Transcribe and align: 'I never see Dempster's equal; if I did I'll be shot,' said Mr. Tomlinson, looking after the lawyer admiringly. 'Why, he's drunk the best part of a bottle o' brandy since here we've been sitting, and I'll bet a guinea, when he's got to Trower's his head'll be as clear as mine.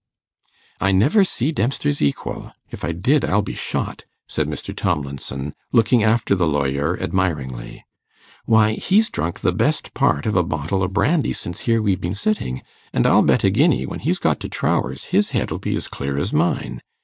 'I 0.79 0.93
never 0.93 1.23
see 1.23 1.51
Dempster's 1.51 2.01
equal; 2.01 2.51
if 2.71 2.83
I 2.83 2.91
did 2.91 3.23
I'll 3.23 3.43
be 3.43 3.53
shot,' 3.53 4.05
said 4.27 4.47
Mr. 4.47 4.75
Tomlinson, 4.75 5.53
looking 5.71 6.01
after 6.01 6.33
the 6.33 6.47
lawyer 6.47 6.99
admiringly. 6.99 7.85
'Why, 8.45 8.71
he's 8.73 9.11
drunk 9.11 9.41
the 9.41 9.51
best 9.51 9.93
part 9.93 10.25
of 10.25 10.35
a 10.35 10.41
bottle 10.41 10.81
o' 10.81 10.87
brandy 10.87 11.33
since 11.33 11.59
here 11.69 11.83
we've 11.83 12.01
been 12.01 12.15
sitting, 12.15 12.63
and 12.91 13.05
I'll 13.05 13.21
bet 13.21 13.43
a 13.43 13.51
guinea, 13.51 13.85
when 13.85 13.99
he's 13.99 14.17
got 14.17 14.39
to 14.39 14.49
Trower's 14.49 15.03
his 15.13 15.29
head'll 15.37 15.59
be 15.59 15.75
as 15.75 15.87
clear 15.87 16.17
as 16.17 16.33
mine. 16.33 16.81